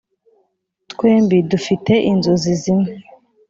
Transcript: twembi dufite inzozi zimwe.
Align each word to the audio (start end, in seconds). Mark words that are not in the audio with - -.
twembi 0.91 1.37
dufite 1.51 1.93
inzozi 2.11 2.51
zimwe. 2.61 2.91